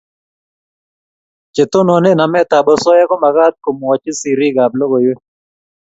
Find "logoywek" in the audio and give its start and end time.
4.79-5.19